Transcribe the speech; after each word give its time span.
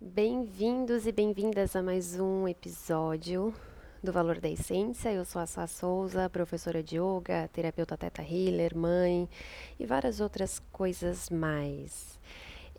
Bem-vindos 0.00 1.06
e 1.06 1.12
bem-vindas 1.12 1.76
a 1.76 1.82
mais 1.82 2.18
um 2.18 2.46
episódio 2.48 3.54
do 4.02 4.12
Valor 4.12 4.40
da 4.40 4.48
Essência. 4.48 5.12
Eu 5.12 5.24
sou 5.24 5.40
a 5.40 5.46
Sá 5.46 5.66
Souza, 5.66 6.28
professora 6.28 6.82
de 6.82 6.96
yoga, 6.96 7.48
terapeuta 7.52 7.96
teta 7.96 8.22
healer, 8.22 8.76
mãe 8.76 9.28
e 9.78 9.86
várias 9.86 10.20
outras 10.20 10.60
coisas 10.72 11.30
mais. 11.30 12.18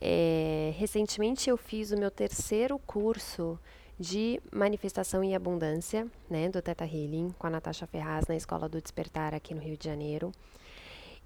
É, 0.01 0.73
recentemente 0.77 1.49
eu 1.49 1.57
fiz 1.57 1.91
o 1.91 1.97
meu 1.97 2.11
terceiro 2.11 2.79
curso 2.79 3.59
de 3.99 4.39
manifestação 4.51 5.23
e 5.23 5.35
abundância, 5.35 6.07
né, 6.29 6.47
do 6.47 6.61
Teta 6.61 6.85
Healing, 6.85 7.35
com 7.37 7.47
a 7.47 7.49
Natasha 7.49 7.85
Ferraz 7.85 8.25
na 8.27 8.35
Escola 8.35 8.69
do 8.69 8.81
Despertar 8.81 9.33
aqui 9.33 9.53
no 9.53 9.61
Rio 9.61 9.75
de 9.75 9.85
Janeiro. 9.85 10.31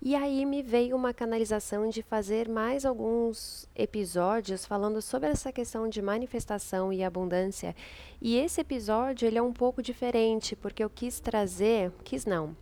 E 0.01 0.15
aí 0.15 0.45
me 0.45 0.61
veio 0.61 0.97
uma 0.97 1.13
canalização 1.13 1.87
de 1.87 2.01
fazer 2.01 2.49
mais 2.49 2.83
alguns 2.83 3.69
episódios 3.73 4.65
falando 4.65 5.01
sobre 5.01 5.29
essa 5.29 5.49
questão 5.49 5.87
de 5.87 6.01
manifestação 6.01 6.91
e 6.91 7.03
abundância. 7.03 7.73
E 8.21 8.35
esse 8.35 8.59
episódio 8.59 9.25
ele 9.25 9.37
é 9.37 9.41
um 9.41 9.53
pouco 9.53 9.81
diferente, 9.81 10.57
porque 10.57 10.83
eu 10.83 10.89
quis 10.89 11.21
trazer, 11.21 11.89
quis 12.03 12.25
não. 12.25 12.53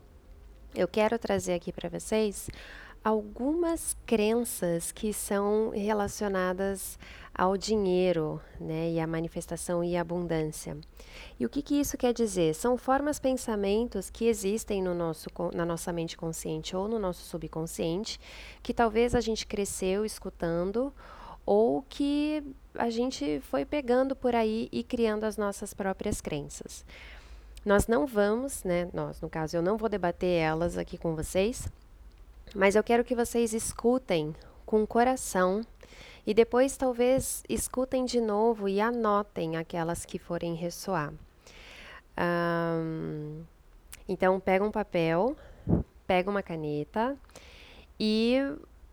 Eu 0.76 0.88
quero 0.88 1.18
trazer 1.18 1.54
aqui 1.54 1.72
para 1.72 1.90
vocês 1.90 2.48
algumas 3.04 3.98
crenças 4.06 4.92
que 4.92 5.12
são 5.12 5.72
relacionadas 5.72 7.00
ao 7.34 7.58
dinheiro, 7.58 8.42
né, 8.60 8.92
e 8.92 9.00
à 9.00 9.08
manifestação 9.08 9.84
e 9.84 9.96
abundância. 9.96 10.78
E 11.40 11.46
o 11.46 11.50
que, 11.50 11.62
que 11.62 11.80
isso 11.80 11.98
quer 11.98 12.14
dizer? 12.14 12.54
São 12.54 12.78
formas, 12.78 13.20
pensamentos 13.20 14.10
que 14.10 14.26
existem 14.26 14.82
no 14.82 14.94
nosso, 14.94 15.30
na 15.54 15.66
nossa 15.66 15.92
mente 15.92 16.18
consciente 16.18 16.76
ou 16.76 16.88
no 16.88 17.00
nosso 17.00 17.24
subconsciente, 17.24 18.20
que 18.62 18.74
talvez 18.74 19.16
a 19.16 19.22
gente 19.22 19.48
cresceu 19.48 20.06
escutando 20.06 20.94
ou 21.46 21.84
que 21.90 22.44
a 22.76 22.90
gente 22.90 23.42
foi 23.42 23.66
pegando 23.66 24.16
por 24.16 24.36
aí 24.36 24.70
e 24.72 24.84
criando 24.84 25.24
as 25.24 25.38
nossas 25.38 25.74
próprias 25.74 26.22
crenças. 26.22 26.86
Nós 27.66 27.88
não 27.88 28.06
vamos, 28.06 28.64
né, 28.64 28.90
nós, 28.94 29.22
no 29.22 29.30
caso, 29.30 29.56
eu 29.56 29.62
não 29.62 29.78
vou 29.78 29.90
debater 29.90 30.40
elas 30.40 30.78
aqui 30.78 30.98
com 30.98 31.16
vocês, 31.16 31.68
mas 32.56 32.76
eu 32.76 32.84
quero 32.84 33.04
que 33.04 33.16
vocês 33.16 33.54
escutem 33.54 34.36
com 34.66 34.86
coração 34.86 35.62
e 36.26 36.34
depois 36.34 36.78
talvez 36.78 37.44
escutem 37.50 38.06
de 38.06 38.22
novo 38.22 38.70
e 38.70 38.80
anotem 38.80 39.58
aquelas 39.58 40.06
que 40.06 40.20
forem 40.20 40.54
ressoar. 40.54 41.14
Um, 42.18 43.44
então, 44.08 44.40
pega 44.40 44.64
um 44.64 44.72
papel, 44.72 45.36
pega 46.06 46.30
uma 46.30 46.44
caneta 46.44 47.18
e 48.00 48.38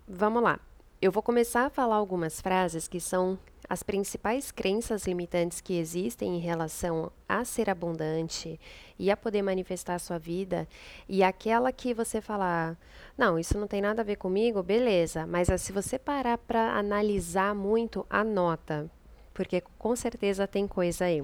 vamos 0.06 0.42
lá. 0.42 0.60
Eu 1.00 1.12
vou 1.12 1.22
começar 1.22 1.66
a 1.66 1.70
falar 1.70 1.96
algumas 1.96 2.40
frases 2.40 2.88
que 2.88 3.00
são 3.00 3.38
as 3.68 3.82
principais 3.82 4.50
crenças 4.50 5.06
limitantes 5.06 5.60
que 5.60 5.78
existem 5.78 6.36
em 6.36 6.40
relação 6.40 7.12
a 7.28 7.44
ser 7.44 7.68
abundante 7.68 8.58
e 8.98 9.10
a 9.10 9.16
poder 9.16 9.42
manifestar 9.42 9.96
a 9.96 9.98
sua 9.98 10.18
vida, 10.18 10.66
e 11.08 11.22
aquela 11.22 11.70
que 11.70 11.92
você 11.92 12.20
falar, 12.20 12.76
não, 13.16 13.38
isso 13.38 13.58
não 13.58 13.66
tem 13.66 13.82
nada 13.82 14.00
a 14.02 14.04
ver 14.04 14.16
comigo, 14.16 14.62
beleza, 14.62 15.26
mas 15.26 15.48
se 15.60 15.72
você 15.72 15.98
parar 15.98 16.38
para 16.38 16.78
analisar 16.78 17.54
muito, 17.54 18.06
anota, 18.08 18.90
porque 19.34 19.62
com 19.78 19.94
certeza 19.94 20.46
tem 20.46 20.66
coisa 20.66 21.04
aí. 21.04 21.22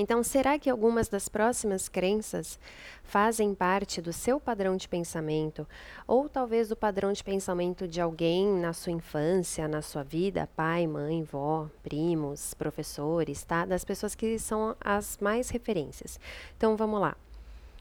Então, 0.00 0.22
será 0.22 0.60
que 0.60 0.70
algumas 0.70 1.08
das 1.08 1.28
próximas 1.28 1.88
crenças 1.88 2.56
fazem 3.02 3.52
parte 3.52 4.00
do 4.00 4.12
seu 4.12 4.38
padrão 4.38 4.76
de 4.76 4.88
pensamento, 4.88 5.66
ou 6.06 6.28
talvez 6.28 6.68
do 6.68 6.76
padrão 6.76 7.12
de 7.12 7.24
pensamento 7.24 7.88
de 7.88 8.00
alguém 8.00 8.46
na 8.46 8.72
sua 8.72 8.92
infância, 8.92 9.66
na 9.66 9.82
sua 9.82 10.04
vida, 10.04 10.48
pai, 10.54 10.86
mãe, 10.86 11.24
vó, 11.24 11.68
primos, 11.82 12.54
professores, 12.54 13.42
tá? 13.42 13.64
Das 13.64 13.84
pessoas 13.84 14.14
que 14.14 14.38
são 14.38 14.76
as 14.80 15.18
mais 15.18 15.50
referências. 15.50 16.20
Então, 16.56 16.76
vamos 16.76 17.00
lá. 17.00 17.16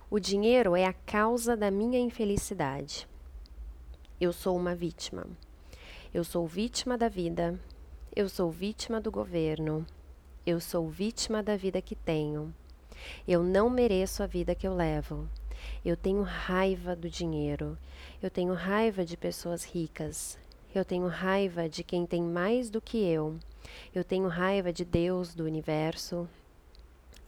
O 0.09 0.19
dinheiro 0.19 0.75
é 0.75 0.85
a 0.85 0.93
causa 0.93 1.55
da 1.55 1.69
minha 1.69 1.99
infelicidade. 1.99 3.07
Eu 4.19 4.33
sou 4.33 4.57
uma 4.57 4.73
vítima. 4.73 5.27
Eu 6.11 6.23
sou 6.23 6.47
vítima 6.47 6.97
da 6.97 7.09
vida. 7.09 7.59
Eu 8.15 8.27
sou 8.27 8.49
vítima 8.49 8.99
do 8.99 9.11
governo. 9.11 9.85
Eu 10.47 10.61
sou 10.61 10.87
vítima 10.87 11.43
da 11.43 11.57
vida 11.57 11.81
que 11.81 11.93
tenho. 11.93 12.55
Eu 13.27 13.43
não 13.43 13.69
mereço 13.69 14.23
a 14.23 14.25
vida 14.25 14.55
que 14.55 14.65
eu 14.65 14.73
levo. 14.73 15.27
Eu 15.83 15.97
tenho 15.97 16.21
raiva 16.21 16.95
do 16.95 17.09
dinheiro. 17.09 17.77
Eu 18.23 18.31
tenho 18.31 18.53
raiva 18.53 19.03
de 19.03 19.17
pessoas 19.17 19.65
ricas. 19.65 20.39
Eu 20.73 20.85
tenho 20.85 21.05
raiva 21.07 21.67
de 21.67 21.83
quem 21.83 22.05
tem 22.05 22.23
mais 22.23 22.69
do 22.69 22.79
que 22.79 22.97
eu. 22.97 23.35
Eu 23.93 24.05
tenho 24.05 24.29
raiva 24.29 24.71
de 24.71 24.85
Deus, 24.85 25.35
do 25.35 25.43
universo. 25.43 26.29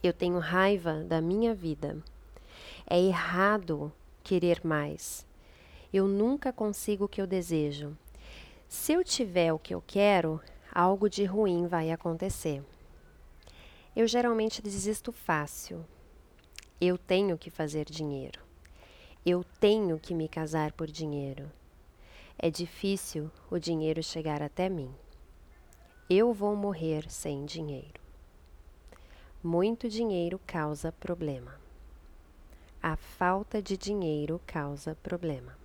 Eu 0.02 0.14
tenho 0.14 0.40
raiva 0.40 1.04
da 1.04 1.20
minha 1.20 1.54
vida. 1.54 1.98
É 2.90 2.98
errado 2.98 3.92
querer 4.24 4.62
mais. 4.64 5.28
Eu 5.92 6.08
nunca 6.08 6.54
consigo 6.54 7.04
o 7.04 7.10
que 7.10 7.22
eu 7.22 7.28
desejo. 7.28 7.98
Se 8.70 8.94
eu 8.94 9.04
tiver 9.04 9.52
o 9.52 9.60
que 9.60 9.76
eu 9.76 9.84
quero, 9.86 10.40
algo 10.74 11.10
de 11.10 11.26
ruim 11.26 11.68
vai 11.68 11.92
acontecer. 11.92 12.64
Eu 14.00 14.08
geralmente 14.08 14.62
desisto 14.62 15.12
fácil. 15.12 15.86
Eu 16.80 16.98
tenho 16.98 17.38
que 17.38 17.50
fazer 17.50 17.84
dinheiro. 17.84 18.40
Eu 19.26 19.44
tenho 19.60 20.00
que 20.00 20.14
me 20.16 20.30
casar 20.30 20.72
por 20.72 20.88
dinheiro. 20.88 21.52
É 22.38 22.50
difícil 22.50 23.30
o 23.52 23.60
dinheiro 23.60 24.02
chegar 24.02 24.42
até 24.42 24.70
mim. 24.70 24.90
Eu 26.10 26.32
vou 26.32 26.56
morrer 26.56 27.12
sem 27.12 27.44
dinheiro. 27.44 28.00
Muito 29.44 29.90
dinheiro 29.90 30.40
causa 30.48 30.94
problema. 30.94 31.60
A 32.82 32.96
falta 32.96 33.62
de 33.62 33.76
dinheiro 33.76 34.40
causa 34.48 34.96
problema. 35.04 35.58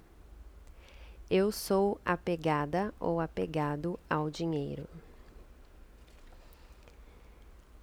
Eu 1.30 1.52
sou 1.52 2.00
apegada 2.04 2.92
ou 2.98 3.20
apegado 3.20 3.96
ao 4.10 4.28
dinheiro. 4.28 4.88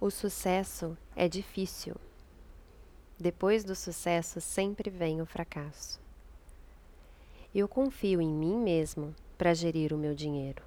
O 0.02 0.10
sucesso 0.10 0.98
é 1.14 1.28
difícil. 1.28 1.94
Depois 3.16 3.62
do 3.62 3.76
sucesso 3.76 4.40
sempre 4.40 4.90
vem 4.90 5.22
o 5.22 5.24
fracasso. 5.24 6.00
Eu 7.54 7.68
confio 7.68 8.20
em 8.20 8.28
mim 8.28 8.56
mesmo 8.56 9.14
para 9.38 9.54
gerir 9.54 9.92
o 9.92 9.96
meu 9.96 10.12
dinheiro. 10.12 10.60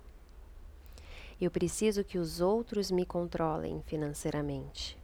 Eu 1.41 1.51
preciso 1.51 2.01
que 2.01 2.17
os 2.17 2.39
outros 2.39 2.89
me 2.89 3.05
controlem 3.05 3.83
financeiramente. 3.87 4.97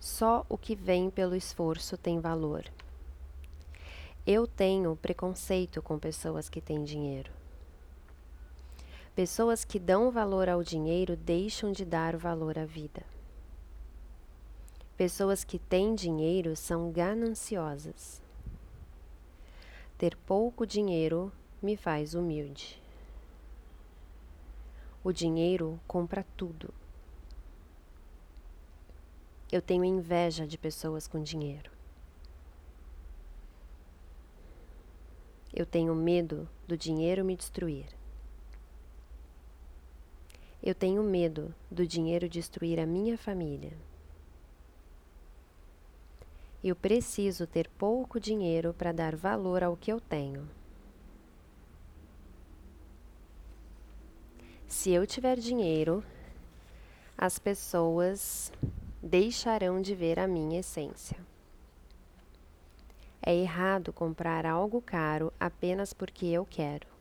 Só 0.00 0.46
o 0.48 0.56
que 0.56 0.74
vem 0.74 1.10
pelo 1.10 1.36
esforço 1.36 1.98
tem 1.98 2.18
valor. 2.18 2.64
Eu 4.26 4.46
tenho 4.46 4.96
preconceito 4.96 5.82
com 5.82 5.98
pessoas 5.98 6.48
que 6.48 6.62
têm 6.62 6.82
dinheiro. 6.82 7.39
Pessoas 9.20 9.66
que 9.66 9.78
dão 9.78 10.10
valor 10.10 10.48
ao 10.48 10.62
dinheiro 10.62 11.14
deixam 11.14 11.72
de 11.72 11.84
dar 11.84 12.16
valor 12.16 12.58
à 12.58 12.64
vida. 12.64 13.04
Pessoas 14.96 15.44
que 15.44 15.58
têm 15.58 15.94
dinheiro 15.94 16.56
são 16.56 16.90
gananciosas. 16.90 18.22
Ter 19.98 20.16
pouco 20.16 20.66
dinheiro 20.66 21.30
me 21.60 21.76
faz 21.76 22.14
humilde. 22.14 22.82
O 25.04 25.12
dinheiro 25.12 25.78
compra 25.86 26.24
tudo. 26.34 26.72
Eu 29.52 29.60
tenho 29.60 29.84
inveja 29.84 30.46
de 30.46 30.56
pessoas 30.56 31.06
com 31.06 31.22
dinheiro. 31.22 31.70
Eu 35.52 35.66
tenho 35.66 35.94
medo 35.94 36.48
do 36.66 36.74
dinheiro 36.74 37.22
me 37.22 37.36
destruir. 37.36 37.99
Eu 40.62 40.74
tenho 40.74 41.02
medo 41.02 41.54
do 41.70 41.86
dinheiro 41.86 42.28
destruir 42.28 42.78
a 42.78 42.86
minha 42.86 43.16
família. 43.16 43.72
Eu 46.62 46.76
preciso 46.76 47.46
ter 47.46 47.66
pouco 47.78 48.20
dinheiro 48.20 48.74
para 48.74 48.92
dar 48.92 49.16
valor 49.16 49.62
ao 49.62 49.74
que 49.74 49.90
eu 49.90 49.98
tenho. 49.98 50.46
Se 54.68 54.90
eu 54.90 55.06
tiver 55.06 55.38
dinheiro, 55.38 56.04
as 57.16 57.38
pessoas 57.38 58.52
deixarão 59.02 59.80
de 59.80 59.94
ver 59.94 60.18
a 60.18 60.28
minha 60.28 60.60
essência. 60.60 61.16
É 63.22 63.34
errado 63.34 63.92
comprar 63.92 64.44
algo 64.44 64.82
caro 64.82 65.32
apenas 65.40 65.94
porque 65.94 66.26
eu 66.26 66.44
quero. 66.44 66.99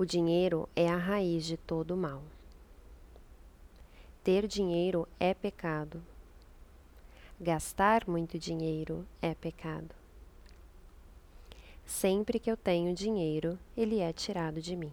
O 0.00 0.06
dinheiro 0.06 0.66
é 0.74 0.88
a 0.88 0.96
raiz 0.96 1.44
de 1.44 1.58
todo 1.58 1.94
mal. 1.94 2.22
Ter 4.24 4.46
dinheiro 4.46 5.06
é 5.20 5.34
pecado, 5.34 6.02
gastar 7.38 8.08
muito 8.08 8.38
dinheiro 8.38 9.06
é 9.20 9.34
pecado. 9.34 9.94
Sempre 11.84 12.38
que 12.38 12.50
eu 12.50 12.56
tenho 12.56 12.94
dinheiro, 12.94 13.58
ele 13.76 14.00
é 14.00 14.10
tirado 14.10 14.58
de 14.62 14.74
mim. 14.74 14.90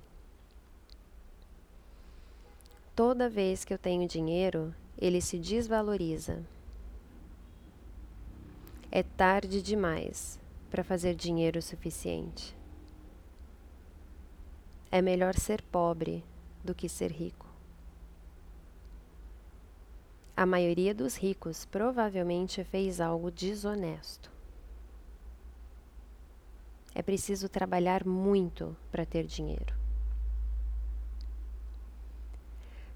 Toda 2.93 3.29
vez 3.29 3.63
que 3.63 3.73
eu 3.73 3.77
tenho 3.77 4.05
dinheiro, 4.09 4.75
ele 4.97 5.21
se 5.21 5.39
desvaloriza. 5.39 6.43
É 8.91 9.03
tarde 9.03 9.61
demais 9.61 10.37
para 10.69 10.83
fazer 10.83 11.15
dinheiro 11.15 11.61
suficiente. 11.61 12.56
É 14.91 15.01
melhor 15.01 15.35
ser 15.35 15.61
pobre 15.63 16.23
do 16.63 16.73
que 16.73 16.87
ser 16.87 17.11
rico. 17.11 17.45
A 20.35 20.45
maioria 20.45 20.93
dos 20.93 21.15
ricos 21.15 21.65
provavelmente 21.65 22.63
fez 22.63 23.01
algo 23.01 23.31
desonesto. 23.31 24.31
É 26.93 27.01
preciso 27.01 27.49
trabalhar 27.49 28.05
muito 28.05 28.75
para 28.91 29.05
ter 29.05 29.25
dinheiro. 29.25 29.75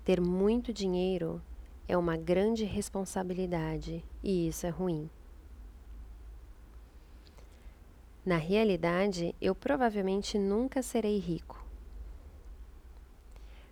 Ter 0.04 0.20
muito 0.20 0.74
dinheiro 0.74 1.42
é 1.88 1.98
uma 1.98 2.18
grande 2.18 2.64
responsabilidade 2.64 4.04
e 4.24 4.48
isso 4.48 4.66
é 4.66 4.70
ruim. 4.70 5.10
Na 8.26 8.38
realidade, 8.38 9.36
eu 9.42 9.54
provavelmente 9.54 10.38
nunca 10.38 10.82
serei 10.82 11.20
rico. 11.20 11.61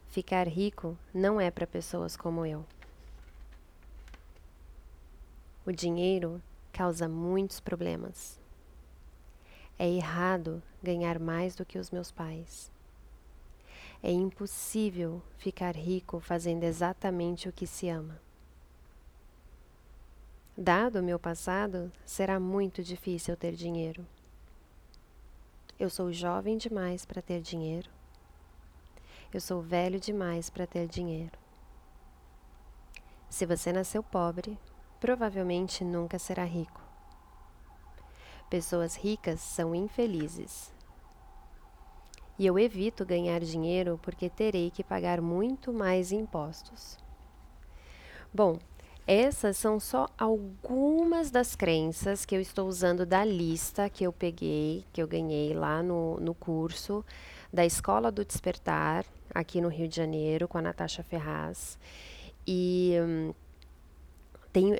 Ficar 0.09 0.47
rico 0.47 0.97
não 1.13 1.39
é 1.39 1.51
para 1.51 1.67
pessoas 1.67 2.17
como 2.17 2.43
eu. 2.43 2.65
O 5.63 5.71
dinheiro 5.71 6.41
causa 6.73 7.07
muitos 7.07 7.59
problemas. 7.59 8.39
É 9.77 9.87
errado 9.87 10.63
ganhar 10.81 11.19
mais 11.19 11.55
do 11.55 11.63
que 11.63 11.77
os 11.77 11.91
meus 11.91 12.11
pais. 12.11 12.71
É 14.01 14.11
impossível 14.11 15.21
ficar 15.37 15.75
rico 15.75 16.19
fazendo 16.19 16.63
exatamente 16.63 17.47
o 17.47 17.53
que 17.53 17.67
se 17.67 17.87
ama. 17.87 18.19
Dado 20.57 20.99
o 20.99 21.03
meu 21.03 21.19
passado, 21.19 21.91
será 22.03 22.39
muito 22.39 22.81
difícil 22.81 23.37
ter 23.37 23.53
dinheiro. 23.53 24.03
Eu 25.79 25.89
sou 25.89 26.11
jovem 26.11 26.57
demais 26.57 27.05
para 27.05 27.21
ter 27.21 27.41
dinheiro. 27.41 27.98
Eu 29.31 29.39
sou 29.39 29.61
velho 29.61 29.99
demais 29.99 30.49
para 30.49 30.65
ter 30.65 30.87
dinheiro. 30.87 31.37
Se 33.29 33.45
você 33.45 33.71
nasceu 33.71 34.01
pobre, 34.01 34.57
provavelmente 34.99 35.83
nunca 35.83 36.17
será 36.17 36.43
rico. 36.43 36.81
Pessoas 38.49 38.95
ricas 38.95 39.39
são 39.39 39.75
infelizes. 39.75 40.73
E 42.39 42.45
eu 42.47 42.57
evito 42.57 43.05
ganhar 43.05 43.41
dinheiro 43.41 43.99
porque 44.01 44.29
terei 44.29 44.71
que 44.71 44.83
pagar 44.83 45.21
muito 45.21 45.71
mais 45.71 46.11
impostos. 46.11 46.97
Bom, 48.33 48.57
essas 49.05 49.57
são 49.57 49.79
só 49.79 50.07
algumas 50.17 51.29
das 51.29 51.55
crenças 51.55 52.25
que 52.25 52.35
eu 52.35 52.41
estou 52.41 52.67
usando 52.67 53.05
da 53.05 53.23
lista 53.23 53.89
que 53.89 54.03
eu 54.03 54.11
peguei, 54.11 54.85
que 54.91 55.01
eu 55.01 55.07
ganhei 55.07 55.53
lá 55.53 55.83
no, 55.83 56.19
no 56.19 56.33
curso 56.33 57.05
da 57.53 57.65
Escola 57.65 58.11
do 58.11 58.25
Despertar, 58.25 59.05
aqui 59.33 59.61
no 59.61 59.67
Rio 59.67 59.87
de 59.87 59.95
Janeiro, 59.95 60.47
com 60.47 60.57
a 60.57 60.61
Natasha 60.61 61.03
Ferraz. 61.03 61.77
E. 62.47 62.95
Hum, 63.01 63.33
tem 64.51 64.73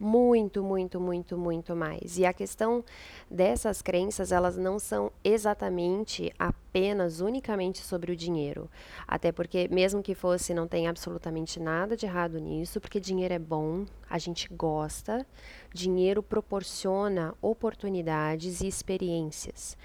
muito, 0.00 0.62
muito, 0.62 0.98
muito, 0.98 1.36
muito 1.36 1.76
mais. 1.76 2.18
E 2.18 2.24
a 2.24 2.32
questão 2.32 2.82
dessas 3.30 3.82
crenças, 3.82 4.32
elas 4.32 4.56
não 4.56 4.78
são 4.78 5.12
exatamente 5.22 6.32
apenas, 6.38 7.20
unicamente 7.20 7.80
sobre 7.80 8.12
o 8.12 8.16
dinheiro. 8.16 8.70
Até 9.06 9.30
porque, 9.30 9.68
mesmo 9.70 10.02
que 10.02 10.14
fosse, 10.14 10.54
não 10.54 10.66
tem 10.66 10.88
absolutamente 10.88 11.60
nada 11.60 11.96
de 11.96 12.06
errado 12.06 12.38
nisso, 12.38 12.80
porque 12.80 12.98
dinheiro 12.98 13.34
é 13.34 13.38
bom, 13.38 13.84
a 14.08 14.18
gente 14.18 14.48
gosta, 14.48 15.26
dinheiro 15.74 16.22
proporciona 16.22 17.34
oportunidades 17.42 18.62
e 18.62 18.66
experiências. 18.66 19.76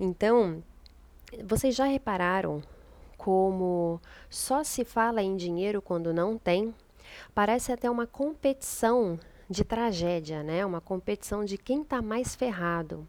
Então, 0.00 0.62
vocês 1.44 1.74
já 1.74 1.84
repararam 1.84 2.62
como 3.26 4.00
só 4.30 4.62
se 4.62 4.84
fala 4.84 5.20
em 5.20 5.36
dinheiro 5.36 5.82
quando 5.82 6.14
não 6.14 6.38
tem? 6.38 6.72
Parece 7.34 7.72
até 7.72 7.90
uma 7.90 8.06
competição 8.06 9.18
de 9.50 9.64
tragédia, 9.64 10.44
né? 10.44 10.64
Uma 10.64 10.80
competição 10.80 11.44
de 11.44 11.58
quem 11.58 11.82
está 11.82 12.00
mais 12.00 12.36
ferrado. 12.36 13.04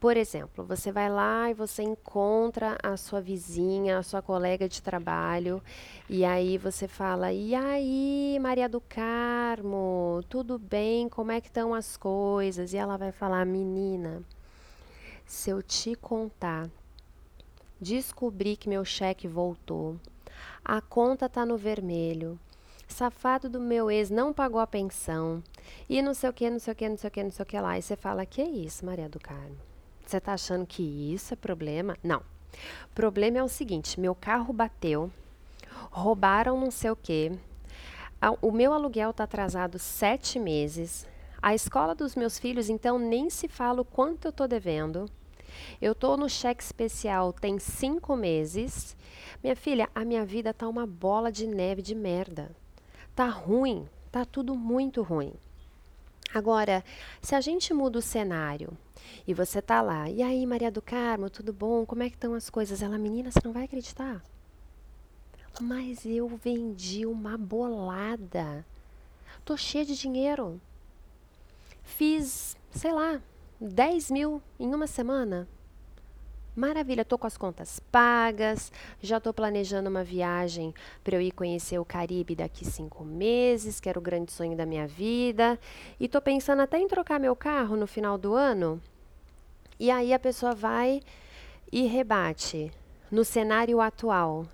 Por 0.00 0.16
exemplo, 0.16 0.64
você 0.64 0.90
vai 0.90 1.10
lá 1.10 1.50
e 1.50 1.52
você 1.52 1.82
encontra 1.82 2.78
a 2.82 2.96
sua 2.96 3.20
vizinha, 3.20 3.98
a 3.98 4.02
sua 4.02 4.22
colega 4.22 4.66
de 4.66 4.80
trabalho, 4.80 5.62
e 6.08 6.24
aí 6.24 6.56
você 6.56 6.88
fala: 6.88 7.30
"E 7.30 7.54
aí, 7.54 8.38
Maria 8.40 8.66
do 8.66 8.80
Carmo, 8.80 10.24
tudo 10.30 10.58
bem? 10.58 11.06
Como 11.06 11.32
é 11.32 11.38
que 11.38 11.48
estão 11.48 11.74
as 11.74 11.98
coisas?" 11.98 12.72
E 12.72 12.78
ela 12.78 12.96
vai 12.96 13.12
falar: 13.12 13.44
"Menina, 13.44 14.22
se 15.26 15.50
eu 15.50 15.62
te 15.62 15.94
contar, 15.96 16.66
descobri 17.80 18.56
que 18.56 18.68
meu 18.68 18.84
cheque 18.84 19.26
voltou. 19.26 19.96
A 20.64 20.80
conta 20.80 21.28
tá 21.28 21.46
no 21.46 21.56
vermelho 21.56 22.38
safado 22.92 23.48
do 23.48 23.60
meu 23.60 23.90
ex 23.90 24.10
não 24.10 24.32
pagou 24.32 24.60
a 24.60 24.66
pensão, 24.66 25.42
e 25.88 26.02
não 26.02 26.12
sei 26.12 26.28
o 26.28 26.32
que, 26.32 26.50
não 26.50 26.58
sei 26.58 26.72
o 26.72 26.76
que, 26.76 26.88
não 26.88 26.96
sei 26.96 27.08
o 27.08 27.10
que, 27.10 27.22
não 27.22 27.30
sei 27.30 27.42
o 27.42 27.46
que 27.46 27.60
lá. 27.60 27.78
E 27.78 27.82
você 27.82 27.96
fala, 27.96 28.26
que 28.26 28.42
isso, 28.42 28.84
Maria 28.84 29.08
do 29.08 29.18
Carmo? 29.18 29.56
Você 30.04 30.16
está 30.16 30.34
achando 30.34 30.66
que 30.66 30.82
isso 30.82 31.32
é 31.32 31.36
problema? 31.36 31.96
Não. 32.02 32.22
Problema 32.94 33.38
é 33.38 33.42
o 33.42 33.48
seguinte, 33.48 34.00
meu 34.00 34.14
carro 34.14 34.52
bateu, 34.52 35.10
roubaram 35.90 36.58
não 36.58 36.70
sei 36.70 36.90
o 36.90 36.96
que, 36.96 37.32
o 38.42 38.50
meu 38.50 38.72
aluguel 38.72 39.10
está 39.10 39.24
atrasado 39.24 39.78
sete 39.78 40.38
meses, 40.38 41.06
a 41.40 41.54
escola 41.54 41.94
dos 41.94 42.16
meus 42.16 42.38
filhos, 42.38 42.68
então, 42.68 42.98
nem 42.98 43.30
se 43.30 43.48
fala 43.48 43.80
o 43.80 43.84
quanto 43.84 44.26
eu 44.26 44.30
estou 44.30 44.46
devendo. 44.46 45.06
Eu 45.80 45.92
estou 45.92 46.16
no 46.16 46.28
cheque 46.28 46.62
especial 46.62 47.32
tem 47.32 47.58
cinco 47.58 48.16
meses. 48.16 48.96
Minha 49.42 49.56
filha, 49.56 49.88
a 49.94 50.04
minha 50.04 50.24
vida 50.24 50.52
tá 50.52 50.68
uma 50.68 50.86
bola 50.86 51.30
de 51.30 51.46
neve 51.46 51.82
de 51.82 51.94
merda. 51.94 52.50
Tá 53.14 53.28
ruim, 53.28 53.88
tá 54.10 54.24
tudo 54.24 54.54
muito 54.54 55.02
ruim. 55.02 55.32
Agora, 56.32 56.84
se 57.20 57.34
a 57.34 57.40
gente 57.40 57.74
muda 57.74 57.98
o 57.98 58.02
cenário 58.02 58.76
e 59.26 59.34
você 59.34 59.60
tá 59.60 59.82
lá, 59.82 60.08
e 60.08 60.22
aí, 60.22 60.46
Maria 60.46 60.70
do 60.70 60.80
Carmo, 60.80 61.28
tudo 61.28 61.52
bom? 61.52 61.84
Como 61.84 62.02
é 62.02 62.08
que 62.08 62.14
estão 62.14 62.34
as 62.34 62.48
coisas? 62.48 62.82
Ela, 62.82 62.96
menina, 62.98 63.30
você 63.30 63.40
não 63.44 63.52
vai 63.52 63.64
acreditar. 63.64 64.22
Mas 65.60 66.06
eu 66.06 66.28
vendi 66.28 67.04
uma 67.04 67.36
bolada. 67.36 68.64
Tô 69.44 69.56
cheia 69.56 69.84
de 69.84 69.96
dinheiro. 69.96 70.60
Fiz, 71.82 72.56
sei 72.70 72.92
lá, 72.92 73.20
10 73.60 74.10
mil 74.10 74.42
em 74.58 74.74
uma 74.74 74.86
semana. 74.86 75.46
Maravilha, 76.56 77.02
estou 77.02 77.18
com 77.18 77.26
as 77.26 77.36
contas 77.36 77.78
pagas, 77.78 78.72
já 79.02 79.18
estou 79.18 79.34
planejando 79.34 79.90
uma 79.90 80.02
viagem 80.02 80.74
para 81.04 81.16
eu 81.16 81.20
ir 81.20 81.30
conhecer 81.30 81.78
o 81.78 81.84
Caribe 81.84 82.34
daqui 82.34 82.64
cinco 82.64 83.04
meses, 83.04 83.78
que 83.78 83.88
era 83.88 83.98
o 83.98 84.02
grande 84.02 84.32
sonho 84.32 84.56
da 84.56 84.64
minha 84.64 84.86
vida. 84.86 85.58
E 85.98 86.06
estou 86.06 86.22
pensando 86.22 86.62
até 86.62 86.78
em 86.78 86.88
trocar 86.88 87.20
meu 87.20 87.36
carro 87.36 87.76
no 87.76 87.86
final 87.86 88.16
do 88.16 88.34
ano. 88.34 88.80
E 89.78 89.90
aí 89.90 90.14
a 90.14 90.18
pessoa 90.18 90.54
vai 90.54 91.02
e 91.70 91.86
rebate 91.86 92.72
no 93.10 93.26
cenário 93.26 93.78
atual. 93.78 94.46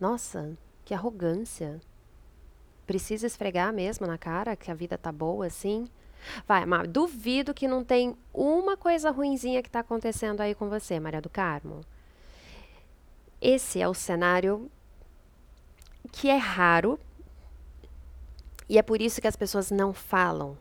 Nossa, 0.00 0.58
que 0.84 0.92
arrogância. 0.92 1.80
Precisa 2.88 3.26
esfregar 3.26 3.72
mesmo 3.72 4.04
na 4.04 4.18
cara 4.18 4.56
que 4.56 4.70
a 4.70 4.74
vida 4.74 4.98
tá 4.98 5.12
boa 5.12 5.46
assim? 5.46 5.88
Vai, 6.46 6.66
mas 6.66 6.88
duvido 6.88 7.54
que 7.54 7.68
não 7.68 7.84
tem 7.84 8.16
uma 8.32 8.76
coisa 8.76 9.10
ruinzinha 9.10 9.62
que 9.62 9.68
está 9.68 9.80
acontecendo 9.80 10.40
aí 10.40 10.54
com 10.54 10.68
você, 10.68 10.98
Maria 10.98 11.20
do 11.20 11.30
Carmo. 11.30 11.80
Esse 13.40 13.80
é 13.80 13.88
o 13.88 13.94
cenário 13.94 14.70
que 16.12 16.28
é 16.28 16.36
raro 16.36 16.98
e 18.68 18.78
é 18.78 18.82
por 18.82 19.00
isso 19.00 19.20
que 19.20 19.28
as 19.28 19.36
pessoas 19.36 19.70
não 19.70 19.92
falam 19.92 20.56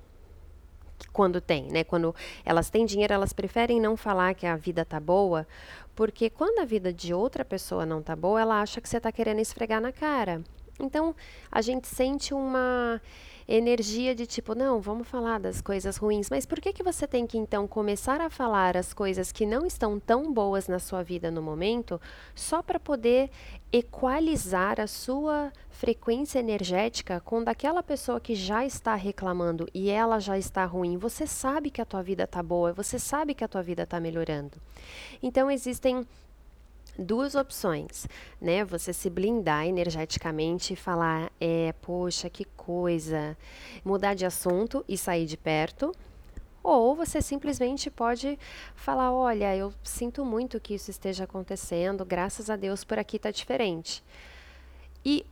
quando 1.12 1.42
tem, 1.42 1.72
né? 1.72 1.84
Quando 1.84 2.14
elas 2.44 2.70
têm 2.70 2.86
dinheiro, 2.86 3.14
elas 3.14 3.34
preferem 3.34 3.80
não 3.80 3.98
falar 3.98 4.36
que 4.36 4.46
a 4.46 4.56
vida 4.56 4.84
tá 4.86 5.00
boa, 5.00 5.48
porque 5.96 6.30
quando 6.30 6.60
a 6.60 6.66
vida 6.66 6.92
de 6.92 7.14
outra 7.14 7.44
pessoa 7.44 7.86
não 7.86 8.02
tá 8.02 8.16
boa, 8.16 8.42
ela 8.42 8.62
acha 8.62 8.82
que 8.82 8.90
você 8.90 9.00
tá 9.00 9.12
querendo 9.12 9.40
esfregar 9.40 9.82
na 9.82 9.92
cara. 9.92 10.44
Então, 10.80 11.16
a 11.50 11.62
gente 11.62 11.88
sente 11.88 12.34
uma 12.34 13.02
energia 13.48 14.16
de 14.16 14.26
tipo, 14.26 14.56
não, 14.56 14.82
vamos 14.82 15.08
falar 15.08 15.40
das 15.40 15.62
coisas 15.62 15.98
ruins, 15.98 16.30
mas 16.30 16.46
por 16.46 16.60
que 16.60 16.74
que 16.74 16.84
você 16.84 17.06
tem 17.06 17.28
que 17.28 17.38
então 17.38 17.68
começar 17.68 18.20
a 18.20 18.30
falar 18.30 18.76
as 18.76 18.94
coisas 18.94 19.32
que 19.32 19.46
não 19.46 19.66
estão 19.66 20.00
tão 20.00 20.34
boas 20.34 20.68
na 20.68 20.80
sua 20.80 21.04
vida 21.04 21.30
no 21.30 21.42
momento, 21.42 22.02
só 22.34 22.64
para 22.64 22.80
poder 22.80 23.30
equalizar 23.72 24.80
a 24.80 24.88
sua 24.88 25.52
frequência 25.70 26.40
energética 26.40 27.20
com 27.20 27.44
daquela 27.44 27.84
pessoa 27.84 28.20
que 28.20 28.34
já 28.34 28.66
está 28.66 28.96
reclamando 28.96 29.68
e 29.74 29.90
ela 29.90 30.20
já 30.20 30.38
está 30.38 30.66
ruim? 30.66 30.98
Você 30.98 31.28
sabe 31.28 31.70
que 31.70 31.82
a 31.82 31.86
tua 31.86 32.02
vida 32.02 32.24
está 32.24 32.42
boa, 32.42 32.74
você 32.74 32.98
sabe 32.98 33.34
que 33.34 33.44
a 33.44 33.48
tua 33.48 33.62
vida 33.62 33.84
está 33.84 34.00
melhorando. 34.00 34.58
Então 35.22 35.52
existem 35.52 36.06
duas 36.98 37.36
opções, 37.36 38.08
né? 38.42 38.64
Você 38.66 38.94
se 38.94 39.10
blindar 39.10 39.66
energeticamente 39.66 40.74
e 40.74 40.76
falar, 40.76 41.32
é, 41.40 41.74
poxa, 41.82 42.30
que 42.30 42.46
coisa, 42.46 43.38
mudar 43.84 44.14
de 44.14 44.26
assunto 44.26 44.84
e 44.88 44.98
sair 44.98 45.26
de 45.26 45.38
perto. 45.38 45.92
Ou 46.64 46.96
você 46.96 47.22
simplesmente 47.22 47.92
pode 47.92 48.40
falar, 48.74 49.14
olha, 49.14 49.56
eu 49.56 49.72
sinto 49.84 50.26
muito 50.26 50.60
que 50.60 50.74
isso 50.74 50.90
esteja 50.90 51.26
acontecendo, 51.26 52.04
graças 52.04 52.50
a 52.50 52.56
Deus 52.56 52.84
por 52.84 52.98
aqui 52.98 53.18
está 53.18 53.30
diferente. 53.30 54.04
E 55.06 55.24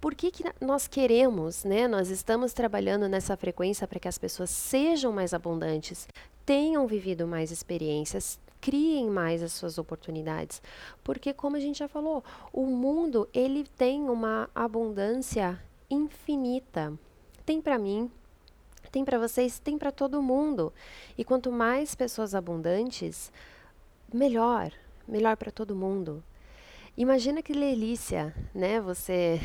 por 0.00 0.14
que, 0.14 0.30
que 0.30 0.44
nós 0.60 0.86
queremos, 0.86 1.64
né? 1.64 1.88
Nós 1.88 2.08
estamos 2.08 2.52
trabalhando 2.52 3.08
nessa 3.08 3.36
frequência 3.36 3.86
para 3.86 3.98
que 3.98 4.08
as 4.08 4.18
pessoas 4.18 4.50
sejam 4.50 5.12
mais 5.12 5.32
abundantes, 5.32 6.08
tenham 6.44 6.86
vivido 6.86 7.26
mais 7.26 7.50
experiências, 7.50 8.38
criem 8.64 9.10
mais 9.10 9.42
as 9.42 9.52
suas 9.52 9.76
oportunidades, 9.76 10.62
porque 11.02 11.34
como 11.34 11.54
a 11.54 11.60
gente 11.60 11.80
já 11.80 11.86
falou, 11.86 12.24
o 12.50 12.64
mundo 12.64 13.28
ele 13.34 13.64
tem 13.76 14.08
uma 14.08 14.48
abundância 14.54 15.60
infinita. 15.90 16.98
Tem 17.44 17.60
para 17.60 17.76
mim, 17.76 18.10
tem 18.90 19.04
para 19.04 19.18
vocês, 19.18 19.58
tem 19.58 19.76
para 19.76 19.92
todo 19.92 20.22
mundo. 20.22 20.72
E 21.18 21.22
quanto 21.22 21.52
mais 21.52 21.94
pessoas 21.94 22.34
abundantes, 22.34 23.30
melhor, 24.10 24.72
melhor 25.06 25.36
para 25.36 25.50
todo 25.50 25.76
mundo. 25.76 26.24
Imagina 26.96 27.42
que 27.42 27.52
delícia, 27.52 28.34
né? 28.54 28.80
Você 28.80 29.40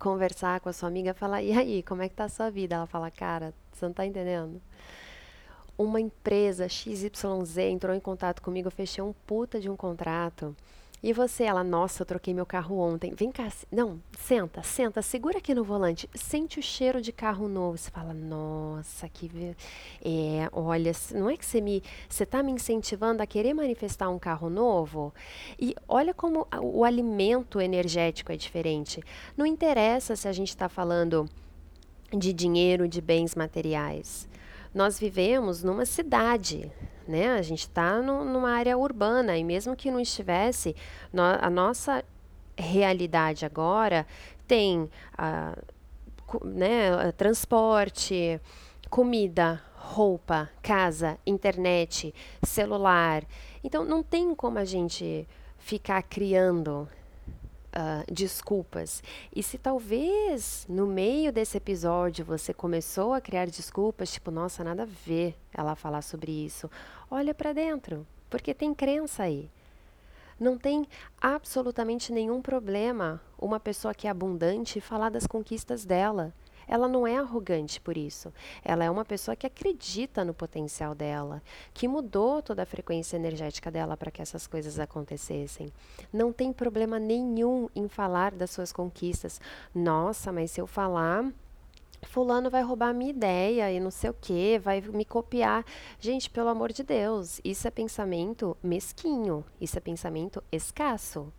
conversar 0.00 0.58
com 0.58 0.68
a 0.68 0.72
sua 0.72 0.88
amiga 0.88 1.14
falar: 1.14 1.44
"E 1.44 1.52
aí, 1.52 1.80
como 1.84 2.02
é 2.02 2.08
que 2.08 2.16
tá 2.16 2.24
a 2.24 2.28
sua 2.28 2.50
vida?" 2.50 2.74
Ela 2.74 2.86
fala: 2.86 3.08
"Cara, 3.08 3.54
você 3.72 3.86
não 3.86 3.92
tá 3.92 4.04
entendendo?" 4.04 4.60
Uma 5.76 6.00
empresa 6.00 6.68
XYZ 6.68 7.58
entrou 7.58 7.94
em 7.94 8.00
contato 8.00 8.40
comigo, 8.40 8.68
eu 8.68 8.72
fechei 8.72 9.02
um 9.02 9.12
puta 9.26 9.60
de 9.60 9.68
um 9.68 9.76
contrato. 9.76 10.54
E 11.06 11.12
você, 11.12 11.44
ela, 11.44 11.62
nossa, 11.62 12.00
eu 12.00 12.06
troquei 12.06 12.32
meu 12.32 12.46
carro 12.46 12.78
ontem. 12.78 13.12
Vem 13.14 13.30
cá, 13.30 13.52
não, 13.70 14.00
senta, 14.18 14.62
senta, 14.62 15.02
segura 15.02 15.36
aqui 15.36 15.54
no 15.54 15.62
volante, 15.62 16.08
sente 16.14 16.58
o 16.58 16.62
cheiro 16.62 16.98
de 16.98 17.12
carro 17.12 17.46
novo. 17.46 17.76
Você 17.76 17.90
fala, 17.90 18.14
nossa, 18.14 19.06
que. 19.10 19.54
É, 20.02 20.48
olha, 20.50 20.92
não 21.12 21.28
é 21.28 21.36
que 21.36 21.44
você 21.44 21.60
me. 21.60 21.82
Você 22.08 22.22
está 22.22 22.42
me 22.42 22.52
incentivando 22.52 23.22
a 23.22 23.26
querer 23.26 23.52
manifestar 23.52 24.08
um 24.08 24.18
carro 24.18 24.48
novo? 24.48 25.12
E 25.60 25.74
olha 25.86 26.14
como 26.14 26.46
o 26.62 26.84
alimento 26.84 27.60
energético 27.60 28.32
é 28.32 28.36
diferente. 28.36 29.02
Não 29.36 29.44
interessa 29.44 30.16
se 30.16 30.26
a 30.26 30.32
gente 30.32 30.48
está 30.48 30.70
falando 30.70 31.28
de 32.10 32.32
dinheiro, 32.32 32.88
de 32.88 33.02
bens 33.02 33.34
materiais 33.34 34.26
nós 34.74 34.98
vivemos 34.98 35.62
numa 35.62 35.86
cidade, 35.86 36.70
né? 37.06 37.30
A 37.30 37.42
gente 37.42 37.60
está 37.60 38.00
numa 38.02 38.50
área 38.50 38.76
urbana 38.76 39.38
e 39.38 39.44
mesmo 39.44 39.76
que 39.76 39.90
não 39.90 40.00
estivesse, 40.00 40.74
no, 41.12 41.22
a 41.22 41.48
nossa 41.48 42.04
realidade 42.56 43.44
agora 43.46 44.06
tem 44.46 44.90
uh, 45.18 46.44
né, 46.44 47.12
transporte, 47.12 48.40
comida, 48.90 49.62
roupa, 49.74 50.50
casa, 50.62 51.18
internet, 51.26 52.14
celular. 52.42 53.24
Então 53.62 53.84
não 53.84 54.02
tem 54.02 54.34
como 54.34 54.58
a 54.58 54.64
gente 54.64 55.26
ficar 55.58 56.02
criando 56.02 56.88
uh, 57.74 58.12
desculpas. 58.12 59.02
E 59.34 59.42
se 59.42 59.58
talvez 59.58 60.64
no 60.68 60.86
meio 60.86 61.32
desse 61.32 61.56
episódio 61.56 62.24
você 62.24 62.54
começou 62.54 63.12
a 63.12 63.20
criar 63.20 63.46
desculpas, 63.46 64.12
tipo, 64.12 64.30
nossa, 64.30 64.62
nada 64.62 64.84
a 64.84 64.86
ver 64.86 65.36
ela 65.52 65.74
falar 65.74 66.02
sobre 66.02 66.32
isso, 66.32 66.70
olha 67.10 67.34
para 67.34 67.52
dentro, 67.52 68.06
porque 68.30 68.54
tem 68.54 68.72
crença 68.72 69.24
aí. 69.24 69.50
Não 70.38 70.58
tem 70.58 70.86
absolutamente 71.20 72.12
nenhum 72.12 72.42
problema 72.42 73.20
uma 73.38 73.60
pessoa 73.60 73.94
que 73.94 74.06
é 74.06 74.10
abundante 74.10 74.80
falar 74.80 75.08
das 75.08 75.26
conquistas 75.26 75.84
dela. 75.84 76.32
Ela 76.66 76.88
não 76.88 77.06
é 77.06 77.16
arrogante 77.16 77.80
por 77.80 77.96
isso. 77.96 78.32
Ela 78.64 78.84
é 78.84 78.90
uma 78.90 79.04
pessoa 79.04 79.36
que 79.36 79.46
acredita 79.46 80.24
no 80.24 80.34
potencial 80.34 80.94
dela, 80.94 81.42
que 81.72 81.88
mudou 81.88 82.42
toda 82.42 82.62
a 82.62 82.66
frequência 82.66 83.16
energética 83.16 83.70
dela 83.70 83.96
para 83.96 84.10
que 84.10 84.22
essas 84.22 84.46
coisas 84.46 84.78
acontecessem. 84.78 85.72
Não 86.12 86.32
tem 86.32 86.52
problema 86.52 86.98
nenhum 86.98 87.68
em 87.74 87.88
falar 87.88 88.32
das 88.32 88.50
suas 88.50 88.72
conquistas. 88.72 89.40
Nossa, 89.74 90.32
mas 90.32 90.50
se 90.50 90.60
eu 90.60 90.66
falar, 90.66 91.30
fulano 92.04 92.50
vai 92.50 92.62
roubar 92.62 92.94
minha 92.94 93.10
ideia 93.10 93.72
e 93.72 93.80
não 93.80 93.90
sei 93.90 94.10
o 94.10 94.14
que, 94.14 94.58
vai 94.58 94.80
me 94.80 95.04
copiar. 95.04 95.64
Gente, 95.98 96.30
pelo 96.30 96.48
amor 96.48 96.72
de 96.72 96.82
Deus, 96.82 97.40
isso 97.44 97.66
é 97.66 97.70
pensamento 97.70 98.56
mesquinho, 98.62 99.44
isso 99.60 99.76
é 99.76 99.80
pensamento 99.80 100.42
escasso. 100.52 101.32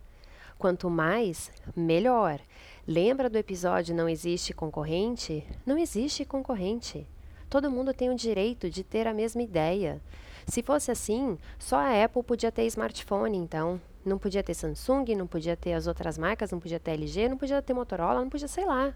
Quanto 0.58 0.88
mais, 0.88 1.50
melhor. 1.74 2.40
Lembra 2.88 3.28
do 3.28 3.36
episódio 3.36 3.94
Não 3.94 4.08
existe 4.08 4.54
concorrente? 4.54 5.44
Não 5.66 5.76
existe 5.76 6.24
concorrente. 6.24 7.06
Todo 7.50 7.70
mundo 7.70 7.92
tem 7.92 8.10
o 8.10 8.16
direito 8.16 8.70
de 8.70 8.82
ter 8.82 9.06
a 9.06 9.14
mesma 9.14 9.42
ideia. 9.42 10.00
Se 10.46 10.62
fosse 10.62 10.90
assim, 10.90 11.36
só 11.58 11.76
a 11.76 12.04
Apple 12.04 12.22
podia 12.22 12.50
ter 12.50 12.64
smartphone, 12.66 13.36
então. 13.36 13.80
Não 14.04 14.18
podia 14.18 14.42
ter 14.42 14.54
Samsung, 14.54 15.14
não 15.16 15.26
podia 15.26 15.56
ter 15.56 15.72
as 15.74 15.86
outras 15.86 16.16
marcas, 16.16 16.50
não 16.52 16.60
podia 16.60 16.80
ter 16.80 16.92
LG, 16.92 17.28
não 17.28 17.36
podia 17.36 17.60
ter 17.60 17.74
Motorola, 17.74 18.20
não 18.20 18.30
podia, 18.30 18.48
sei 18.48 18.64
lá. 18.64 18.94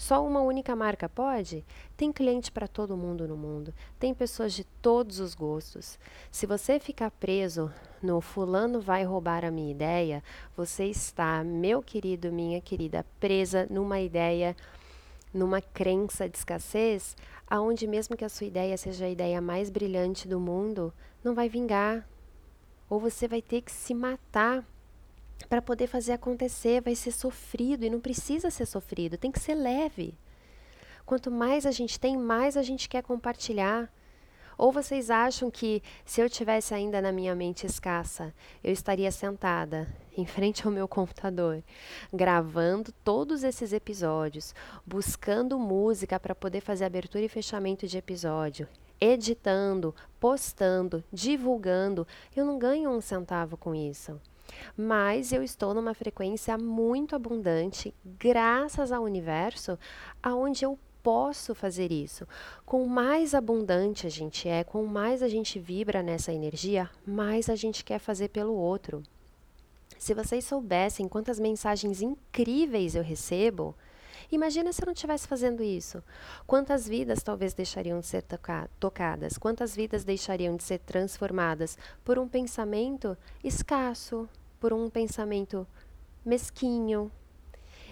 Só 0.00 0.26
uma 0.26 0.40
única 0.40 0.74
marca 0.74 1.10
pode? 1.10 1.62
Tem 1.94 2.10
cliente 2.10 2.50
para 2.50 2.66
todo 2.66 2.96
mundo 2.96 3.28
no 3.28 3.36
mundo. 3.36 3.74
Tem 3.98 4.14
pessoas 4.14 4.54
de 4.54 4.64
todos 4.64 5.20
os 5.20 5.34
gostos. 5.34 5.98
Se 6.30 6.46
você 6.46 6.80
ficar 6.80 7.10
preso 7.10 7.70
no 8.02 8.18
fulano 8.22 8.80
vai 8.80 9.04
roubar 9.04 9.44
a 9.44 9.50
minha 9.50 9.70
ideia, 9.70 10.24
você 10.56 10.86
está, 10.86 11.44
meu 11.44 11.82
querido, 11.82 12.32
minha 12.32 12.62
querida, 12.62 13.04
presa 13.20 13.66
numa 13.68 14.00
ideia, 14.00 14.56
numa 15.34 15.60
crença 15.60 16.26
de 16.26 16.38
escassez, 16.38 17.14
aonde 17.46 17.86
mesmo 17.86 18.16
que 18.16 18.24
a 18.24 18.30
sua 18.30 18.46
ideia 18.46 18.78
seja 18.78 19.04
a 19.04 19.10
ideia 19.10 19.38
mais 19.38 19.68
brilhante 19.68 20.26
do 20.26 20.40
mundo, 20.40 20.94
não 21.22 21.34
vai 21.34 21.50
vingar. 21.50 22.08
Ou 22.88 22.98
você 22.98 23.28
vai 23.28 23.42
ter 23.42 23.60
que 23.60 23.70
se 23.70 23.92
matar 23.92 24.64
para 25.48 25.62
poder 25.62 25.86
fazer 25.86 26.12
acontecer, 26.12 26.80
vai 26.80 26.94
ser 26.94 27.12
sofrido 27.12 27.84
e 27.84 27.90
não 27.90 28.00
precisa 28.00 28.50
ser 28.50 28.66
sofrido, 28.66 29.18
tem 29.18 29.30
que 29.30 29.40
ser 29.40 29.54
leve. 29.54 30.14
Quanto 31.04 31.30
mais 31.30 31.66
a 31.66 31.70
gente 31.70 31.98
tem, 31.98 32.16
mais 32.16 32.56
a 32.56 32.62
gente 32.62 32.88
quer 32.88 33.02
compartilhar. 33.02 33.92
Ou 34.56 34.70
vocês 34.70 35.10
acham 35.10 35.50
que 35.50 35.82
se 36.04 36.20
eu 36.20 36.28
tivesse 36.28 36.74
ainda 36.74 37.00
na 37.00 37.10
minha 37.10 37.34
mente 37.34 37.66
escassa, 37.66 38.34
eu 38.62 38.70
estaria 38.70 39.10
sentada 39.10 39.88
em 40.16 40.26
frente 40.26 40.66
ao 40.66 40.72
meu 40.72 40.86
computador, 40.86 41.64
gravando 42.12 42.92
todos 43.02 43.42
esses 43.42 43.72
episódios, 43.72 44.54
buscando 44.86 45.58
música 45.58 46.20
para 46.20 46.34
poder 46.34 46.60
fazer 46.60 46.84
abertura 46.84 47.24
e 47.24 47.28
fechamento 47.28 47.86
de 47.86 47.96
episódio, 47.96 48.68
editando, 49.00 49.94
postando, 50.20 51.02
divulgando, 51.10 52.06
eu 52.36 52.44
não 52.44 52.58
ganho 52.58 52.90
um 52.90 53.00
centavo 53.00 53.56
com 53.56 53.74
isso 53.74 54.20
mas 54.76 55.32
eu 55.32 55.42
estou 55.42 55.74
numa 55.74 55.94
frequência 55.94 56.56
muito 56.58 57.14
abundante, 57.14 57.94
graças 58.04 58.92
ao 58.92 59.02
universo, 59.02 59.78
aonde 60.22 60.64
eu 60.64 60.78
posso 61.02 61.54
fazer 61.54 61.90
isso. 61.90 62.26
Com 62.64 62.86
mais 62.86 63.34
abundante 63.34 64.06
a 64.06 64.10
gente 64.10 64.48
é, 64.48 64.64
com 64.64 64.84
mais 64.84 65.22
a 65.22 65.28
gente 65.28 65.58
vibra 65.58 66.02
nessa 66.02 66.32
energia, 66.32 66.88
mais 67.06 67.48
a 67.48 67.54
gente 67.54 67.84
quer 67.84 67.98
fazer 67.98 68.28
pelo 68.28 68.54
outro. 68.54 69.02
Se 69.98 70.14
vocês 70.14 70.44
soubessem 70.44 71.08
quantas 71.08 71.38
mensagens 71.38 72.00
incríveis 72.00 72.94
eu 72.94 73.02
recebo, 73.02 73.74
Imagina 74.32 74.72
se 74.72 74.80
eu 74.80 74.86
não 74.86 74.92
estivesse 74.92 75.26
fazendo 75.26 75.60
isso. 75.60 76.02
Quantas 76.46 76.86
vidas 76.86 77.20
talvez 77.20 77.52
deixariam 77.52 77.98
de 77.98 78.06
ser 78.06 78.22
toca 78.22 78.70
tocadas? 78.78 79.36
Quantas 79.36 79.74
vidas 79.74 80.04
deixariam 80.04 80.56
de 80.56 80.62
ser 80.62 80.78
transformadas 80.78 81.76
por 82.04 82.16
um 82.16 82.28
pensamento 82.28 83.18
escasso, 83.42 84.28
por 84.60 84.72
um 84.72 84.88
pensamento 84.90 85.66
mesquinho. 86.24 87.10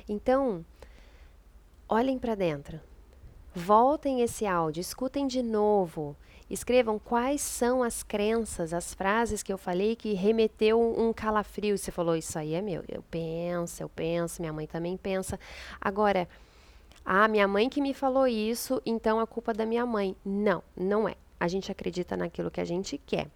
Então, 0.08 0.64
olhem 1.88 2.18
para 2.18 2.34
dentro. 2.34 2.80
Voltem 3.54 4.20
esse 4.20 4.46
áudio, 4.46 4.80
escutem 4.80 5.26
de 5.26 5.42
novo. 5.42 6.14
Escrevam 6.50 6.98
quais 6.98 7.40
são 7.42 7.82
as 7.82 8.02
crenças, 8.02 8.72
as 8.72 8.94
frases 8.94 9.42
que 9.42 9.52
eu 9.52 9.58
falei 9.58 9.96
que 9.96 10.14
remeteu 10.14 10.80
um 10.80 11.12
calafrio. 11.12 11.76
Você 11.76 11.90
falou, 11.90 12.16
isso 12.16 12.38
aí 12.38 12.54
é 12.54 12.62
meu. 12.62 12.82
Eu 12.88 13.02
penso, 13.10 13.82
eu 13.82 13.88
penso, 13.88 14.40
minha 14.40 14.52
mãe 14.52 14.66
também 14.66 14.96
pensa. 14.96 15.38
Agora, 15.80 16.28
Ah, 17.10 17.26
minha 17.26 17.48
mãe 17.48 17.70
que 17.70 17.80
me 17.80 17.94
falou 17.94 18.26
isso, 18.26 18.82
então 18.84 19.18
a 19.18 19.26
culpa 19.26 19.52
é 19.52 19.54
da 19.54 19.64
minha 19.64 19.86
mãe. 19.86 20.14
Não, 20.24 20.62
não 20.76 21.08
é. 21.08 21.14
A 21.40 21.48
gente 21.48 21.72
acredita 21.72 22.16
naquilo 22.18 22.50
que 22.50 22.60
a 22.60 22.66
gente 22.66 22.98
quer. 22.98 23.28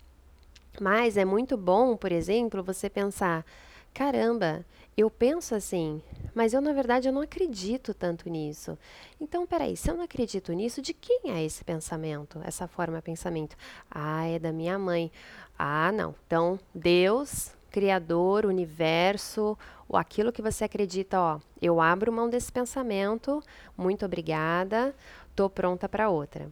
Mas 0.81 1.17
é 1.17 1.25
muito 1.25 1.57
bom, 1.57 1.97
por 1.97 2.11
exemplo, 2.13 2.63
você 2.63 2.89
pensar: 2.89 3.45
caramba, 3.93 4.65
eu 4.97 5.11
penso 5.11 5.55
assim, 5.55 6.03
mas 6.35 6.53
eu 6.53 6.61
na 6.61 6.73
verdade 6.73 7.09
eu 7.09 7.13
não 7.13 7.23
acredito 7.23 7.95
tanto 7.95 8.29
nisso. 8.29 8.79
Então, 9.21 9.47
peraí, 9.47 9.77
se 9.77 9.91
eu 9.91 9.95
não 9.95 10.05
acredito 10.05 10.53
nisso, 10.53 10.83
de 10.83 10.93
quem 10.93 11.31
é 11.31 11.43
esse 11.43 11.65
pensamento, 11.65 12.41
essa 12.45 12.67
forma 12.67 12.97
de 12.99 13.03
pensamento? 13.03 13.57
Ah, 13.91 14.27
é 14.27 14.39
da 14.39 14.53
minha 14.53 14.79
mãe. 14.79 15.11
Ah, 15.59 15.91
não. 15.93 16.15
Então, 16.27 16.59
Deus, 16.75 17.53
Criador, 17.71 18.45
universo, 18.45 19.57
ou 19.89 19.97
aquilo 19.97 20.33
que 20.33 20.43
você 20.43 20.65
acredita, 20.65 21.19
ó, 21.21 21.41
eu 21.61 21.81
abro 21.81 22.13
mão 22.13 22.29
desse 22.29 22.53
pensamento, 22.53 23.43
muito 23.77 24.05
obrigada, 24.05 24.95
tô 25.35 25.49
pronta 25.49 25.89
para 25.89 26.11
outra, 26.11 26.51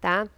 tá? 0.00 0.28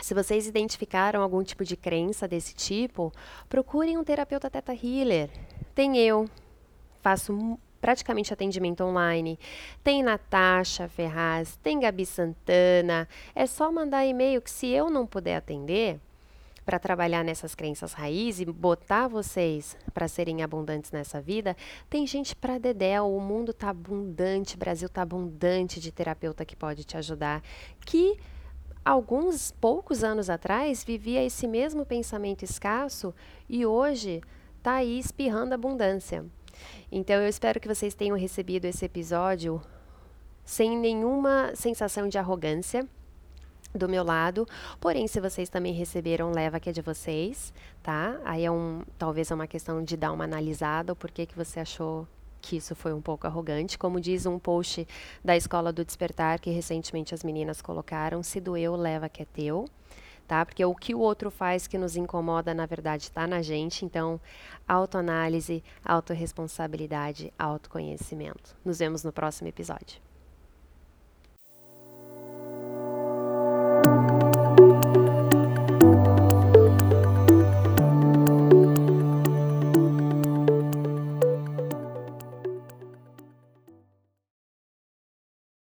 Se 0.00 0.14
vocês 0.14 0.46
identificaram 0.46 1.22
algum 1.22 1.42
tipo 1.42 1.64
de 1.64 1.76
crença 1.76 2.26
desse 2.26 2.54
tipo, 2.54 3.12
procurem 3.48 3.98
um 3.98 4.04
terapeuta 4.04 4.50
Teta 4.50 4.72
Healer. 4.72 5.30
Tem 5.74 5.98
eu, 5.98 6.28
faço 7.02 7.58
praticamente 7.80 8.32
atendimento 8.32 8.84
online. 8.84 9.38
Tem 9.82 10.02
Natasha 10.02 10.88
Ferraz, 10.88 11.56
tem 11.62 11.80
Gabi 11.80 12.04
Santana. 12.06 13.08
É 13.34 13.46
só 13.46 13.72
mandar 13.72 14.04
e-mail 14.04 14.42
que 14.42 14.50
se 14.50 14.68
eu 14.68 14.90
não 14.90 15.06
puder 15.06 15.36
atender 15.36 15.98
para 16.64 16.78
trabalhar 16.78 17.24
nessas 17.24 17.54
crenças 17.54 17.92
raiz 17.94 18.38
e 18.38 18.44
botar 18.44 19.08
vocês 19.08 19.76
para 19.92 20.06
serem 20.06 20.42
abundantes 20.42 20.92
nessa 20.92 21.20
vida, 21.20 21.56
tem 21.88 22.06
gente 22.06 22.36
para 22.36 22.58
dedéu, 22.58 23.12
o 23.12 23.20
mundo 23.20 23.52
tá 23.52 23.70
abundante, 23.70 24.54
o 24.54 24.58
Brasil 24.58 24.88
tá 24.88 25.02
abundante 25.02 25.80
de 25.80 25.90
terapeuta 25.90 26.44
que 26.44 26.54
pode 26.54 26.84
te 26.84 26.96
ajudar, 26.96 27.42
que 27.84 28.18
alguns 28.84 29.50
poucos 29.52 30.02
anos 30.02 30.30
atrás 30.30 30.84
vivia 30.84 31.24
esse 31.24 31.46
mesmo 31.46 31.84
pensamento 31.84 32.44
escasso 32.44 33.14
e 33.48 33.64
hoje 33.64 34.20
está 34.58 34.74
aí 34.74 34.98
espirrando 34.98 35.54
abundância. 35.54 36.24
Então 36.90 37.16
eu 37.16 37.28
espero 37.28 37.60
que 37.60 37.68
vocês 37.68 37.94
tenham 37.94 38.16
recebido 38.16 38.64
esse 38.64 38.84
episódio 38.84 39.60
sem 40.44 40.76
nenhuma 40.76 41.52
sensação 41.54 42.08
de 42.08 42.18
arrogância 42.18 42.86
do 43.74 43.88
meu 43.88 44.02
lado. 44.02 44.46
Porém, 44.80 45.06
se 45.06 45.20
vocês 45.20 45.48
também 45.48 45.72
receberam, 45.72 46.32
leva 46.32 46.58
que 46.58 46.70
é 46.70 46.72
de 46.72 46.82
vocês, 46.82 47.52
tá? 47.82 48.20
Aí 48.24 48.44
é 48.44 48.50
um, 48.50 48.82
talvez 48.98 49.30
é 49.30 49.34
uma 49.34 49.46
questão 49.46 49.82
de 49.82 49.96
dar 49.96 50.12
uma 50.12 50.24
analisada, 50.24 50.92
o 50.92 50.96
porquê 50.96 51.24
que 51.24 51.36
você 51.36 51.60
achou 51.60 52.06
que 52.40 52.56
isso 52.56 52.74
foi 52.74 52.92
um 52.92 53.00
pouco 53.00 53.26
arrogante. 53.26 53.78
Como 53.78 54.00
diz 54.00 54.26
um 54.26 54.38
post 54.38 54.86
da 55.24 55.36
Escola 55.36 55.72
do 55.72 55.84
Despertar 55.84 56.40
que 56.40 56.50
recentemente 56.50 57.14
as 57.14 57.22
meninas 57.22 57.60
colocaram, 57.62 58.22
se 58.22 58.40
doeu, 58.40 58.76
leva 58.76 59.08
que 59.08 59.22
é 59.22 59.26
teu 59.26 59.66
tá? 60.30 60.46
Porque 60.46 60.64
o 60.64 60.76
que 60.76 60.94
o 60.94 61.00
outro 61.00 61.28
faz 61.28 61.66
que 61.66 61.76
nos 61.76 61.96
incomoda, 61.96 62.54
na 62.54 62.64
verdade, 62.64 63.02
está 63.02 63.26
na 63.26 63.42
gente. 63.42 63.84
Então, 63.84 64.20
autoanálise, 64.66 65.60
autorresponsabilidade, 65.84 67.32
autoconhecimento. 67.36 68.56
Nos 68.64 68.78
vemos 68.78 69.02
no 69.02 69.12
próximo 69.12 69.48
episódio. 69.48 70.09